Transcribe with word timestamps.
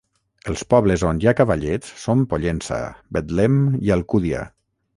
Els 0.51 0.61
pobles 0.73 1.03
on 1.09 1.19
hi 1.23 1.29
ha 1.31 1.33
cavallets 1.41 1.91
són 2.05 2.25
Pollença, 2.33 2.81
Betlem 3.19 3.61
i 3.89 3.97
Alcúdia. 3.97 4.43